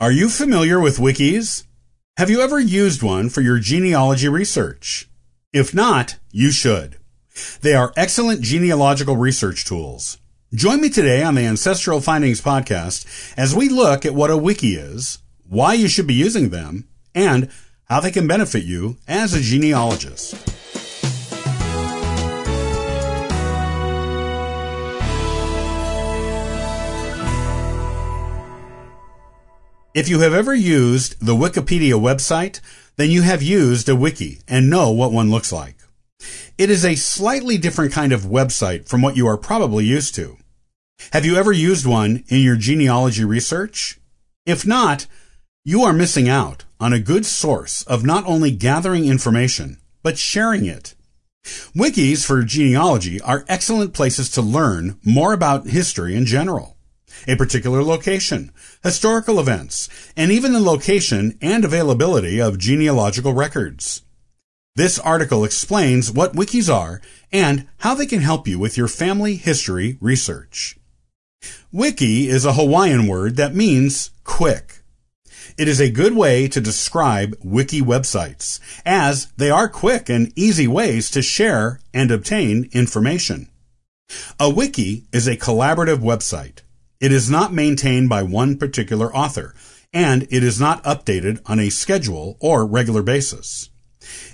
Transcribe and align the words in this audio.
Are 0.00 0.10
you 0.10 0.30
familiar 0.30 0.80
with 0.80 0.96
wikis? 0.96 1.64
Have 2.16 2.30
you 2.30 2.40
ever 2.40 2.58
used 2.58 3.02
one 3.02 3.28
for 3.28 3.42
your 3.42 3.58
genealogy 3.58 4.30
research? 4.30 5.10
If 5.52 5.74
not, 5.74 6.16
you 6.32 6.52
should. 6.52 6.96
They 7.60 7.74
are 7.74 7.92
excellent 7.98 8.40
genealogical 8.40 9.18
research 9.18 9.66
tools. 9.66 10.16
Join 10.54 10.80
me 10.80 10.88
today 10.88 11.22
on 11.22 11.34
the 11.34 11.44
Ancestral 11.44 12.00
Findings 12.00 12.40
podcast 12.40 13.34
as 13.36 13.54
we 13.54 13.68
look 13.68 14.06
at 14.06 14.14
what 14.14 14.30
a 14.30 14.38
wiki 14.38 14.74
is, 14.76 15.18
why 15.46 15.74
you 15.74 15.86
should 15.86 16.06
be 16.06 16.14
using 16.14 16.48
them, 16.48 16.88
and 17.14 17.50
how 17.84 18.00
they 18.00 18.10
can 18.10 18.26
benefit 18.26 18.64
you 18.64 18.96
as 19.06 19.34
a 19.34 19.42
genealogist. 19.42 20.59
If 29.92 30.08
you 30.08 30.20
have 30.20 30.32
ever 30.32 30.54
used 30.54 31.16
the 31.18 31.34
Wikipedia 31.34 31.94
website, 31.94 32.60
then 32.94 33.10
you 33.10 33.22
have 33.22 33.42
used 33.42 33.88
a 33.88 33.96
wiki 33.96 34.38
and 34.46 34.70
know 34.70 34.92
what 34.92 35.10
one 35.10 35.32
looks 35.32 35.50
like. 35.50 35.74
It 36.56 36.70
is 36.70 36.84
a 36.84 36.94
slightly 36.94 37.58
different 37.58 37.92
kind 37.92 38.12
of 38.12 38.22
website 38.22 38.86
from 38.86 39.02
what 39.02 39.16
you 39.16 39.26
are 39.26 39.36
probably 39.36 39.84
used 39.84 40.14
to. 40.14 40.36
Have 41.12 41.26
you 41.26 41.34
ever 41.34 41.50
used 41.50 41.86
one 41.86 42.22
in 42.28 42.38
your 42.38 42.54
genealogy 42.54 43.24
research? 43.24 43.98
If 44.46 44.64
not, 44.64 45.08
you 45.64 45.82
are 45.82 45.92
missing 45.92 46.28
out 46.28 46.66
on 46.78 46.92
a 46.92 47.00
good 47.00 47.26
source 47.26 47.82
of 47.82 48.04
not 48.04 48.24
only 48.26 48.52
gathering 48.52 49.06
information, 49.06 49.78
but 50.04 50.18
sharing 50.18 50.66
it. 50.66 50.94
Wikis 51.74 52.24
for 52.24 52.44
genealogy 52.44 53.20
are 53.22 53.44
excellent 53.48 53.92
places 53.92 54.30
to 54.30 54.40
learn 54.40 55.00
more 55.04 55.32
about 55.32 55.66
history 55.66 56.14
in 56.14 56.26
general 56.26 56.76
a 57.26 57.36
particular 57.36 57.82
location, 57.82 58.52
historical 58.82 59.38
events, 59.38 59.88
and 60.16 60.30
even 60.30 60.52
the 60.52 60.60
location 60.60 61.38
and 61.40 61.64
availability 61.64 62.40
of 62.40 62.58
genealogical 62.58 63.32
records. 63.32 64.02
This 64.76 64.98
article 64.98 65.44
explains 65.44 66.10
what 66.10 66.34
wikis 66.34 66.72
are 66.72 67.00
and 67.32 67.66
how 67.78 67.94
they 67.94 68.06
can 68.06 68.20
help 68.20 68.46
you 68.46 68.58
with 68.58 68.76
your 68.76 68.88
family 68.88 69.36
history 69.36 69.98
research. 70.00 70.78
Wiki 71.72 72.28
is 72.28 72.44
a 72.44 72.52
Hawaiian 72.52 73.06
word 73.06 73.36
that 73.36 73.54
means 73.54 74.10
quick. 74.24 74.82
It 75.58 75.68
is 75.68 75.80
a 75.80 75.90
good 75.90 76.14
way 76.14 76.48
to 76.48 76.60
describe 76.60 77.36
wiki 77.42 77.80
websites, 77.80 78.60
as 78.84 79.26
they 79.36 79.50
are 79.50 79.68
quick 79.68 80.08
and 80.08 80.32
easy 80.36 80.66
ways 80.66 81.10
to 81.10 81.22
share 81.22 81.80
and 81.92 82.10
obtain 82.10 82.70
information. 82.72 83.48
A 84.38 84.48
wiki 84.50 85.06
is 85.12 85.26
a 85.26 85.36
collaborative 85.36 85.98
website 85.98 86.60
it 87.00 87.12
is 87.12 87.30
not 87.30 87.52
maintained 87.52 88.08
by 88.08 88.22
one 88.22 88.56
particular 88.56 89.14
author, 89.14 89.54
and 89.92 90.24
it 90.30 90.44
is 90.44 90.60
not 90.60 90.84
updated 90.84 91.40
on 91.46 91.58
a 91.58 91.70
schedule 91.70 92.36
or 92.40 92.66
regular 92.66 93.02
basis. 93.02 93.70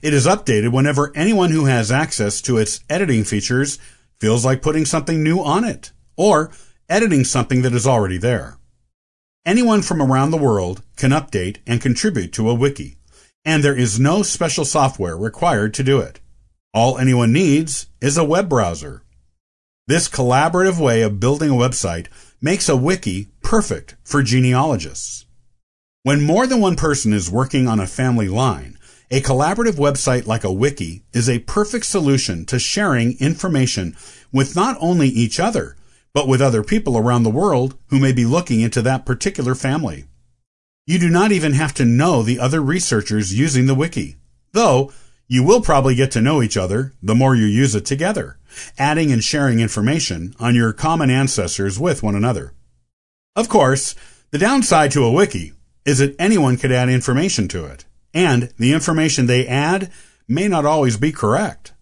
It 0.02 0.12
is 0.12 0.26
updated 0.26 0.72
whenever 0.72 1.12
anyone 1.16 1.50
who 1.50 1.66
has 1.66 1.90
access 1.90 2.40
to 2.42 2.58
its 2.58 2.80
editing 2.90 3.24
features 3.24 3.78
feels 4.20 4.44
like 4.44 4.62
putting 4.62 4.84
something 4.84 5.22
new 5.22 5.40
on 5.40 5.64
it, 5.64 5.92
or 6.16 6.50
editing 6.88 7.24
something 7.24 7.62
that 7.62 7.74
is 7.74 7.86
already 7.86 8.18
there. 8.18 8.58
Anyone 9.44 9.82
from 9.82 10.02
around 10.02 10.30
the 10.30 10.36
world 10.36 10.82
can 10.96 11.12
update 11.12 11.58
and 11.66 11.80
contribute 11.80 12.32
to 12.32 12.50
a 12.50 12.54
wiki, 12.54 12.96
and 13.44 13.62
there 13.62 13.76
is 13.76 14.00
no 14.00 14.22
special 14.22 14.64
software 14.64 15.16
required 15.16 15.72
to 15.74 15.84
do 15.84 16.00
it. 16.00 16.20
All 16.74 16.98
anyone 16.98 17.32
needs 17.32 17.86
is 18.00 18.18
a 18.18 18.24
web 18.24 18.48
browser. 18.48 19.02
This 19.86 20.08
collaborative 20.08 20.80
way 20.80 21.02
of 21.02 21.20
building 21.20 21.50
a 21.50 21.54
website 21.54 22.08
makes 22.40 22.68
a 22.68 22.76
wiki 22.76 23.28
perfect 23.42 23.96
for 24.04 24.22
genealogists. 24.22 25.24
When 26.02 26.22
more 26.22 26.46
than 26.46 26.60
one 26.60 26.76
person 26.76 27.12
is 27.12 27.30
working 27.30 27.66
on 27.66 27.80
a 27.80 27.86
family 27.86 28.28
line, 28.28 28.78
a 29.10 29.20
collaborative 29.20 29.74
website 29.76 30.26
like 30.26 30.44
a 30.44 30.52
wiki 30.52 31.04
is 31.12 31.28
a 31.28 31.40
perfect 31.40 31.86
solution 31.86 32.44
to 32.46 32.58
sharing 32.58 33.18
information 33.18 33.96
with 34.32 34.56
not 34.56 34.76
only 34.80 35.08
each 35.08 35.38
other, 35.40 35.76
but 36.12 36.28
with 36.28 36.40
other 36.40 36.62
people 36.62 36.96
around 36.96 37.22
the 37.22 37.30
world 37.30 37.78
who 37.88 38.00
may 38.00 38.12
be 38.12 38.24
looking 38.24 38.60
into 38.60 38.82
that 38.82 39.06
particular 39.06 39.54
family. 39.54 40.04
You 40.86 40.98
do 40.98 41.10
not 41.10 41.32
even 41.32 41.52
have 41.52 41.74
to 41.74 41.84
know 41.84 42.22
the 42.22 42.38
other 42.38 42.60
researchers 42.60 43.36
using 43.36 43.66
the 43.66 43.74
wiki, 43.74 44.16
though 44.52 44.92
you 45.28 45.42
will 45.42 45.60
probably 45.60 45.94
get 45.94 46.10
to 46.12 46.20
know 46.20 46.42
each 46.42 46.56
other 46.56 46.92
the 47.02 47.14
more 47.14 47.34
you 47.34 47.46
use 47.46 47.74
it 47.74 47.84
together 47.84 48.38
adding 48.78 49.12
and 49.12 49.22
sharing 49.22 49.60
information 49.60 50.34
on 50.38 50.54
your 50.54 50.72
common 50.72 51.10
ancestors 51.10 51.78
with 51.78 52.02
one 52.02 52.14
another. 52.14 52.52
Of 53.34 53.48
course, 53.48 53.94
the 54.30 54.38
downside 54.38 54.90
to 54.92 55.04
a 55.04 55.12
wiki 55.12 55.52
is 55.84 55.98
that 55.98 56.16
anyone 56.18 56.56
could 56.56 56.72
add 56.72 56.88
information 56.88 57.48
to 57.48 57.64
it, 57.66 57.84
and 58.12 58.52
the 58.58 58.72
information 58.72 59.26
they 59.26 59.46
add 59.46 59.90
may 60.26 60.48
not 60.48 60.64
always 60.64 60.96
be 60.96 61.12
correct. 61.12 61.72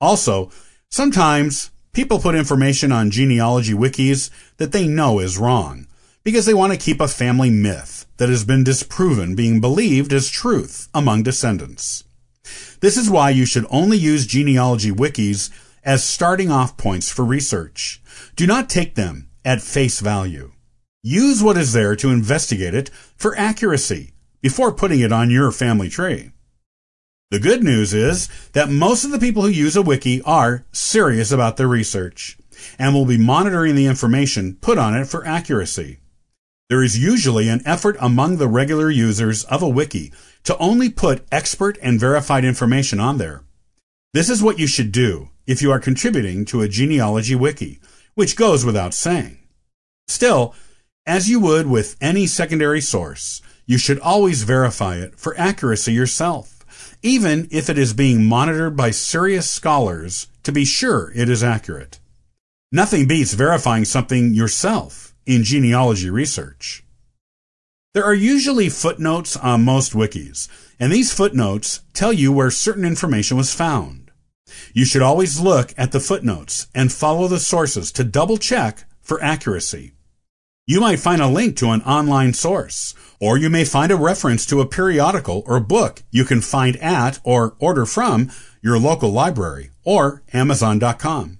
Also, 0.00 0.50
sometimes 0.90 1.70
people 1.92 2.18
put 2.18 2.34
information 2.34 2.92
on 2.92 3.10
genealogy 3.10 3.72
wikis 3.72 4.30
that 4.58 4.72
they 4.72 4.86
know 4.86 5.18
is 5.18 5.38
wrong 5.38 5.86
because 6.24 6.46
they 6.46 6.54
want 6.54 6.72
to 6.72 6.78
keep 6.78 7.00
a 7.00 7.08
family 7.08 7.50
myth 7.50 8.06
that 8.18 8.28
has 8.28 8.44
been 8.44 8.64
disproven 8.64 9.34
being 9.34 9.60
believed 9.60 10.12
as 10.12 10.28
truth 10.28 10.88
among 10.92 11.22
descendants. 11.22 12.04
This 12.80 12.96
is 12.96 13.10
why 13.10 13.30
you 13.30 13.44
should 13.44 13.66
only 13.70 13.98
use 13.98 14.26
genealogy 14.26 14.90
wikis 14.90 15.50
as 15.84 16.04
starting 16.04 16.50
off 16.50 16.76
points 16.76 17.10
for 17.10 17.24
research. 17.24 18.02
Do 18.36 18.46
not 18.46 18.68
take 18.68 18.94
them 18.94 19.28
at 19.44 19.62
face 19.62 20.00
value. 20.00 20.52
Use 21.02 21.42
what 21.42 21.56
is 21.56 21.72
there 21.72 21.96
to 21.96 22.10
investigate 22.10 22.74
it 22.74 22.90
for 23.16 23.36
accuracy 23.38 24.12
before 24.42 24.72
putting 24.72 25.00
it 25.00 25.12
on 25.12 25.30
your 25.30 25.50
family 25.52 25.88
tree. 25.88 26.32
The 27.30 27.38
good 27.38 27.62
news 27.62 27.92
is 27.92 28.28
that 28.52 28.70
most 28.70 29.04
of 29.04 29.10
the 29.10 29.18
people 29.18 29.42
who 29.42 29.48
use 29.48 29.76
a 29.76 29.82
wiki 29.82 30.22
are 30.22 30.64
serious 30.72 31.30
about 31.30 31.56
their 31.56 31.68
research 31.68 32.38
and 32.78 32.94
will 32.94 33.04
be 33.04 33.18
monitoring 33.18 33.74
the 33.74 33.86
information 33.86 34.56
put 34.60 34.78
on 34.78 34.94
it 34.94 35.06
for 35.06 35.26
accuracy. 35.26 35.98
There 36.68 36.82
is 36.82 36.98
usually 36.98 37.48
an 37.48 37.62
effort 37.64 37.96
among 38.00 38.36
the 38.36 38.48
regular 38.48 38.90
users 38.90 39.44
of 39.44 39.62
a 39.62 39.68
wiki 39.68 40.12
to 40.48 40.56
only 40.56 40.88
put 40.88 41.26
expert 41.30 41.76
and 41.82 42.00
verified 42.00 42.42
information 42.42 42.98
on 42.98 43.18
there. 43.18 43.42
This 44.14 44.30
is 44.30 44.42
what 44.42 44.58
you 44.58 44.66
should 44.66 44.92
do 44.92 45.28
if 45.46 45.60
you 45.60 45.70
are 45.70 45.78
contributing 45.78 46.46
to 46.46 46.62
a 46.62 46.68
genealogy 46.68 47.34
wiki, 47.34 47.80
which 48.14 48.34
goes 48.34 48.64
without 48.64 48.94
saying. 48.94 49.40
Still, 50.06 50.54
as 51.04 51.28
you 51.28 51.38
would 51.38 51.66
with 51.66 51.98
any 52.00 52.26
secondary 52.26 52.80
source, 52.80 53.42
you 53.66 53.76
should 53.76 54.00
always 54.00 54.44
verify 54.44 54.96
it 54.96 55.20
for 55.20 55.38
accuracy 55.38 55.92
yourself, 55.92 56.64
even 57.02 57.46
if 57.50 57.68
it 57.68 57.76
is 57.76 57.92
being 57.92 58.24
monitored 58.24 58.74
by 58.74 58.90
serious 58.90 59.50
scholars 59.50 60.28
to 60.44 60.50
be 60.50 60.64
sure 60.64 61.12
it 61.14 61.28
is 61.28 61.44
accurate. 61.44 62.00
Nothing 62.72 63.06
beats 63.06 63.34
verifying 63.34 63.84
something 63.84 64.32
yourself 64.32 65.14
in 65.26 65.44
genealogy 65.44 66.08
research. 66.08 66.84
There 67.94 68.04
are 68.04 68.14
usually 68.14 68.68
footnotes 68.68 69.34
on 69.34 69.64
most 69.64 69.92
wikis, 69.94 70.46
and 70.78 70.92
these 70.92 71.12
footnotes 71.12 71.80
tell 71.94 72.12
you 72.12 72.30
where 72.30 72.50
certain 72.50 72.84
information 72.84 73.38
was 73.38 73.54
found. 73.54 74.10
You 74.74 74.84
should 74.84 75.00
always 75.00 75.40
look 75.40 75.72
at 75.78 75.92
the 75.92 76.00
footnotes 76.00 76.66
and 76.74 76.92
follow 76.92 77.28
the 77.28 77.40
sources 77.40 77.90
to 77.92 78.04
double 78.04 78.36
check 78.36 78.84
for 79.00 79.22
accuracy. 79.22 79.92
You 80.66 80.82
might 80.82 80.98
find 80.98 81.22
a 81.22 81.28
link 81.28 81.56
to 81.56 81.70
an 81.70 81.80
online 81.82 82.34
source, 82.34 82.94
or 83.20 83.38
you 83.38 83.48
may 83.48 83.64
find 83.64 83.90
a 83.90 83.96
reference 83.96 84.44
to 84.46 84.60
a 84.60 84.66
periodical 84.66 85.42
or 85.46 85.58
book 85.58 86.02
you 86.10 86.26
can 86.26 86.42
find 86.42 86.76
at 86.76 87.20
or 87.24 87.56
order 87.58 87.86
from 87.86 88.30
your 88.60 88.78
local 88.78 89.10
library 89.10 89.70
or 89.82 90.22
Amazon.com. 90.34 91.38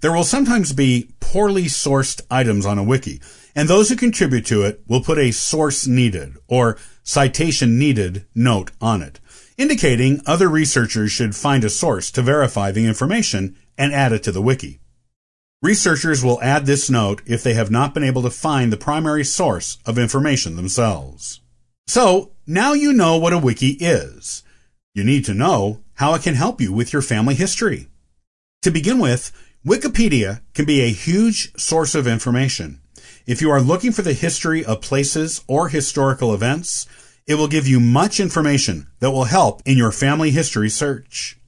There 0.00 0.12
will 0.12 0.24
sometimes 0.24 0.72
be 0.72 1.12
poorly 1.20 1.66
sourced 1.66 2.20
items 2.28 2.66
on 2.66 2.76
a 2.76 2.82
wiki, 2.82 3.20
and 3.60 3.68
those 3.68 3.90
who 3.90 3.96
contribute 3.96 4.46
to 4.46 4.62
it 4.62 4.80
will 4.88 5.02
put 5.02 5.18
a 5.18 5.30
source 5.30 5.86
needed 5.86 6.38
or 6.48 6.78
citation 7.02 7.78
needed 7.78 8.24
note 8.34 8.70
on 8.80 9.02
it 9.02 9.20
indicating 9.60 10.22
other 10.24 10.48
researchers 10.48 11.12
should 11.12 11.36
find 11.36 11.64
a 11.64 11.68
source 11.68 12.10
to 12.10 12.22
verify 12.22 12.70
the 12.70 12.86
information 12.86 13.54
and 13.76 13.92
add 13.92 14.10
it 14.10 14.22
to 14.22 14.32
the 14.32 14.40
wiki. 14.40 14.80
Researchers 15.60 16.24
will 16.24 16.42
add 16.42 16.64
this 16.64 16.88
note 16.88 17.20
if 17.26 17.42
they 17.42 17.52
have 17.52 17.70
not 17.70 17.92
been 17.92 18.02
able 18.02 18.22
to 18.22 18.30
find 18.30 18.72
the 18.72 18.78
primary 18.78 19.22
source 19.22 19.76
of 19.84 19.98
information 19.98 20.56
themselves. 20.56 21.42
So, 21.86 22.32
now 22.46 22.72
you 22.72 22.94
know 22.94 23.18
what 23.18 23.34
a 23.34 23.38
wiki 23.38 23.72
is. 23.80 24.42
You 24.94 25.04
need 25.04 25.26
to 25.26 25.34
know 25.34 25.82
how 25.96 26.14
it 26.14 26.22
can 26.22 26.36
help 26.36 26.62
you 26.62 26.72
with 26.72 26.94
your 26.94 27.02
family 27.02 27.34
history. 27.34 27.88
To 28.62 28.70
begin 28.70 28.98
with, 28.98 29.30
Wikipedia 29.66 30.40
can 30.54 30.64
be 30.64 30.80
a 30.80 30.88
huge 30.88 31.54
source 31.58 31.94
of 31.94 32.06
information. 32.06 32.80
If 33.30 33.40
you 33.40 33.48
are 33.52 33.60
looking 33.60 33.92
for 33.92 34.02
the 34.02 34.12
history 34.12 34.64
of 34.64 34.80
places 34.80 35.44
or 35.46 35.68
historical 35.68 36.34
events, 36.34 36.88
it 37.28 37.36
will 37.36 37.46
give 37.46 37.64
you 37.64 37.78
much 37.78 38.18
information 38.18 38.88
that 38.98 39.12
will 39.12 39.26
help 39.26 39.62
in 39.64 39.78
your 39.78 39.92
family 39.92 40.32
history 40.32 40.68
search. 40.68 41.38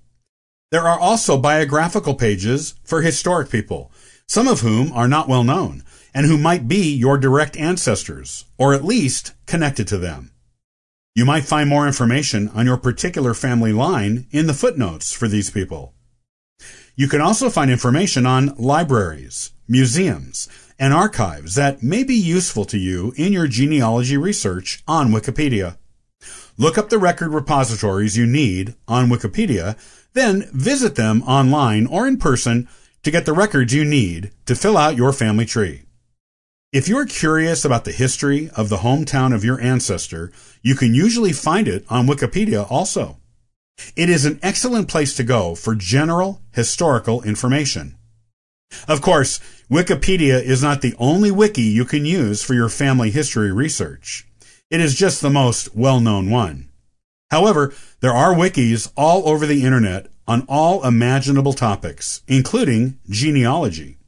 There 0.70 0.86
are 0.86 1.00
also 1.00 1.36
biographical 1.36 2.14
pages 2.14 2.76
for 2.84 3.02
historic 3.02 3.50
people, 3.50 3.90
some 4.28 4.46
of 4.46 4.60
whom 4.60 4.92
are 4.92 5.08
not 5.08 5.26
well 5.26 5.42
known, 5.42 5.82
and 6.14 6.26
who 6.26 6.38
might 6.38 6.68
be 6.68 6.94
your 6.94 7.18
direct 7.18 7.56
ancestors, 7.56 8.44
or 8.56 8.74
at 8.74 8.84
least 8.84 9.32
connected 9.46 9.88
to 9.88 9.98
them. 9.98 10.30
You 11.16 11.24
might 11.24 11.46
find 11.46 11.68
more 11.68 11.88
information 11.88 12.48
on 12.50 12.64
your 12.64 12.76
particular 12.76 13.34
family 13.34 13.72
line 13.72 14.28
in 14.30 14.46
the 14.46 14.54
footnotes 14.54 15.12
for 15.12 15.26
these 15.26 15.50
people. 15.50 15.94
You 16.94 17.08
can 17.08 17.20
also 17.20 17.50
find 17.50 17.72
information 17.72 18.24
on 18.24 18.54
libraries, 18.56 19.50
museums, 19.66 20.48
and 20.78 20.92
archives 20.92 21.54
that 21.54 21.82
may 21.82 22.04
be 22.04 22.14
useful 22.14 22.64
to 22.66 22.78
you 22.78 23.12
in 23.16 23.32
your 23.32 23.46
genealogy 23.46 24.16
research 24.16 24.82
on 24.86 25.10
Wikipedia. 25.10 25.76
Look 26.58 26.76
up 26.76 26.90
the 26.90 26.98
record 26.98 27.30
repositories 27.32 28.16
you 28.16 28.26
need 28.26 28.74
on 28.86 29.08
Wikipedia, 29.08 29.76
then 30.12 30.48
visit 30.52 30.94
them 30.94 31.22
online 31.22 31.86
or 31.86 32.06
in 32.06 32.18
person 32.18 32.68
to 33.02 33.10
get 33.10 33.26
the 33.26 33.32
records 33.32 33.74
you 33.74 33.84
need 33.84 34.30
to 34.46 34.54
fill 34.54 34.76
out 34.76 34.96
your 34.96 35.12
family 35.12 35.46
tree. 35.46 35.82
If 36.72 36.88
you're 36.88 37.06
curious 37.06 37.64
about 37.64 37.84
the 37.84 37.92
history 37.92 38.48
of 38.56 38.68
the 38.68 38.78
hometown 38.78 39.34
of 39.34 39.44
your 39.44 39.60
ancestor, 39.60 40.32
you 40.62 40.74
can 40.74 40.94
usually 40.94 41.32
find 41.32 41.68
it 41.68 41.84
on 41.90 42.06
Wikipedia 42.06 42.70
also. 42.70 43.18
It 43.96 44.08
is 44.08 44.24
an 44.24 44.38
excellent 44.42 44.88
place 44.88 45.14
to 45.16 45.24
go 45.24 45.54
for 45.54 45.74
general 45.74 46.40
historical 46.52 47.22
information. 47.22 47.96
Of 48.88 49.00
course, 49.00 49.40
Wikipedia 49.70 50.42
is 50.42 50.62
not 50.62 50.82
the 50.82 50.94
only 50.98 51.30
wiki 51.30 51.62
you 51.62 51.84
can 51.84 52.04
use 52.04 52.42
for 52.42 52.54
your 52.54 52.68
family 52.68 53.10
history 53.10 53.52
research. 53.52 54.26
It 54.70 54.80
is 54.80 54.94
just 54.94 55.20
the 55.20 55.30
most 55.30 55.74
well-known 55.74 56.30
one. 56.30 56.68
However, 57.30 57.72
there 58.00 58.12
are 58.12 58.34
wikis 58.34 58.92
all 58.96 59.28
over 59.28 59.46
the 59.46 59.64
internet 59.64 60.08
on 60.26 60.44
all 60.48 60.84
imaginable 60.84 61.52
topics, 61.52 62.22
including 62.28 62.98
genealogy. 63.08 63.98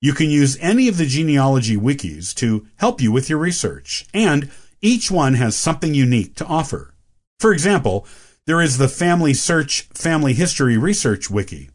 You 0.00 0.12
can 0.12 0.28
use 0.28 0.58
any 0.60 0.88
of 0.88 0.98
the 0.98 1.06
genealogy 1.06 1.76
wikis 1.76 2.34
to 2.36 2.66
help 2.76 3.00
you 3.00 3.10
with 3.12 3.30
your 3.30 3.38
research, 3.38 4.06
and 4.12 4.50
each 4.80 5.10
one 5.10 5.34
has 5.34 5.56
something 5.56 5.94
unique 5.94 6.34
to 6.36 6.46
offer. 6.46 6.92
For 7.38 7.52
example, 7.52 8.06
there 8.46 8.60
is 8.60 8.78
the 8.78 8.88
Family 8.88 9.32
Search 9.32 9.82
Family 9.94 10.34
History 10.34 10.76
Research 10.76 11.30
Wiki. 11.30 11.70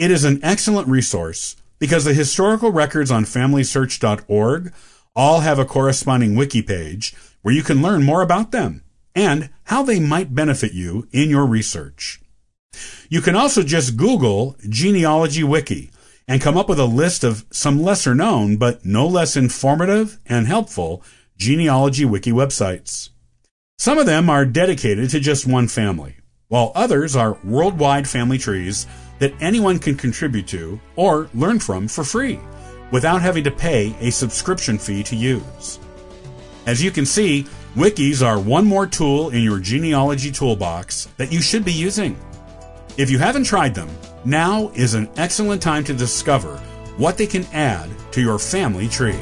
It 0.00 0.10
is 0.10 0.24
an 0.24 0.40
excellent 0.42 0.88
resource 0.88 1.56
because 1.78 2.06
the 2.06 2.14
historical 2.14 2.72
records 2.72 3.10
on 3.10 3.26
FamilySearch.org 3.26 4.72
all 5.14 5.40
have 5.40 5.58
a 5.58 5.66
corresponding 5.66 6.36
wiki 6.36 6.62
page 6.62 7.14
where 7.42 7.54
you 7.54 7.62
can 7.62 7.82
learn 7.82 8.02
more 8.02 8.22
about 8.22 8.50
them 8.50 8.82
and 9.14 9.50
how 9.64 9.82
they 9.82 10.00
might 10.00 10.34
benefit 10.34 10.72
you 10.72 11.06
in 11.12 11.28
your 11.28 11.44
research. 11.44 12.18
You 13.10 13.20
can 13.20 13.36
also 13.36 13.62
just 13.62 13.98
Google 13.98 14.56
Genealogy 14.66 15.44
Wiki 15.44 15.90
and 16.26 16.40
come 16.40 16.56
up 16.56 16.70
with 16.70 16.80
a 16.80 16.86
list 16.86 17.22
of 17.22 17.44
some 17.50 17.82
lesser 17.82 18.14
known 18.14 18.56
but 18.56 18.86
no 18.86 19.06
less 19.06 19.36
informative 19.36 20.18
and 20.24 20.46
helpful 20.46 21.02
genealogy 21.36 22.06
wiki 22.06 22.32
websites. 22.32 23.10
Some 23.78 23.98
of 23.98 24.06
them 24.06 24.30
are 24.30 24.46
dedicated 24.46 25.10
to 25.10 25.20
just 25.20 25.46
one 25.46 25.68
family, 25.68 26.16
while 26.48 26.72
others 26.74 27.14
are 27.14 27.36
worldwide 27.44 28.08
family 28.08 28.38
trees 28.38 28.86
that 29.20 29.32
anyone 29.40 29.78
can 29.78 29.94
contribute 29.94 30.48
to 30.48 30.80
or 30.96 31.30
learn 31.32 31.60
from 31.60 31.86
for 31.86 32.02
free 32.02 32.40
without 32.90 33.22
having 33.22 33.44
to 33.44 33.50
pay 33.50 33.94
a 34.00 34.10
subscription 34.10 34.76
fee 34.76 35.02
to 35.04 35.14
use. 35.14 35.78
As 36.66 36.82
you 36.82 36.90
can 36.90 37.06
see, 37.06 37.46
wikis 37.76 38.26
are 38.26 38.40
one 38.40 38.66
more 38.66 38.86
tool 38.86 39.30
in 39.30 39.42
your 39.42 39.60
genealogy 39.60 40.32
toolbox 40.32 41.06
that 41.16 41.32
you 41.32 41.40
should 41.40 41.64
be 41.64 41.72
using. 41.72 42.18
If 42.96 43.10
you 43.10 43.18
haven't 43.18 43.44
tried 43.44 43.74
them, 43.74 43.88
now 44.24 44.70
is 44.74 44.94
an 44.94 45.08
excellent 45.16 45.62
time 45.62 45.84
to 45.84 45.94
discover 45.94 46.56
what 46.96 47.16
they 47.16 47.26
can 47.26 47.44
add 47.52 47.88
to 48.12 48.20
your 48.20 48.38
family 48.38 48.88
tree. 48.88 49.18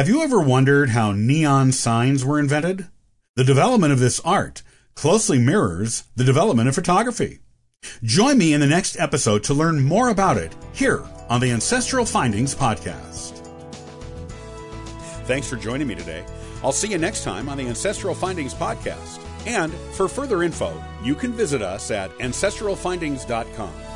Have 0.00 0.08
you 0.08 0.22
ever 0.22 0.40
wondered 0.40 0.88
how 0.88 1.12
neon 1.12 1.72
signs 1.72 2.24
were 2.24 2.40
invented? 2.40 2.88
The 3.36 3.44
development 3.44 3.92
of 3.92 3.98
this 3.98 4.18
art 4.20 4.62
closely 4.94 5.38
mirrors 5.38 6.04
the 6.16 6.24
development 6.24 6.70
of 6.70 6.74
photography. 6.74 7.40
Join 8.02 8.38
me 8.38 8.54
in 8.54 8.60
the 8.60 8.66
next 8.66 8.98
episode 8.98 9.44
to 9.44 9.52
learn 9.52 9.84
more 9.84 10.08
about 10.08 10.38
it 10.38 10.56
here 10.72 11.04
on 11.28 11.42
the 11.42 11.50
Ancestral 11.50 12.06
Findings 12.06 12.54
Podcast. 12.54 13.46
Thanks 15.26 15.46
for 15.46 15.56
joining 15.56 15.88
me 15.88 15.96
today. 15.96 16.24
I'll 16.64 16.72
see 16.72 16.88
you 16.88 16.96
next 16.96 17.22
time 17.22 17.50
on 17.50 17.58
the 17.58 17.68
Ancestral 17.68 18.14
Findings 18.14 18.54
Podcast. 18.54 19.22
And 19.46 19.70
for 19.92 20.08
further 20.08 20.42
info, 20.42 20.82
you 21.04 21.14
can 21.14 21.34
visit 21.34 21.60
us 21.60 21.90
at 21.90 22.10
ancestralfindings.com. 22.20 23.89